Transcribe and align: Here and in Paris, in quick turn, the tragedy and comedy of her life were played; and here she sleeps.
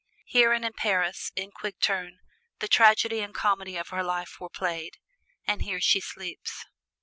Here 0.25 0.51
and 0.51 0.65
in 0.65 0.73
Paris, 0.73 1.31
in 1.35 1.51
quick 1.51 1.79
turn, 1.79 2.21
the 2.57 2.67
tragedy 2.67 3.19
and 3.19 3.35
comedy 3.35 3.77
of 3.77 3.89
her 3.89 4.01
life 4.01 4.39
were 4.39 4.49
played; 4.49 4.97
and 5.45 5.61
here 5.61 5.79
she 5.79 5.99
sleeps. 5.99 6.65